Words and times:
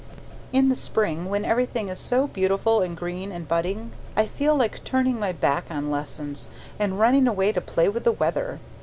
In 0.51 0.69
the 0.69 0.75
spring 0.75 1.29
when 1.29 1.45
everything 1.45 1.87
is 1.87 1.99
so 1.99 2.25
beautiful 2.25 2.81
and 2.81 2.97
green 2.97 3.31
and 3.31 3.47
budding, 3.47 3.91
I 4.15 4.25
feel 4.25 4.55
like 4.55 4.83
turning 4.83 5.19
my 5.19 5.31
back 5.31 5.65
on 5.69 5.91
lessons, 5.91 6.47
and 6.79 6.99
running 6.99 7.27
away 7.27 7.51
to 7.51 7.61
play 7.61 7.87
with 7.87 8.03
the 8.05 8.11
weather. 8.11 8.59